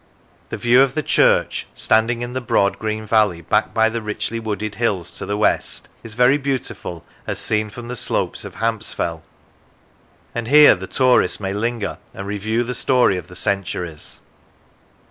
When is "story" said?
12.73-13.15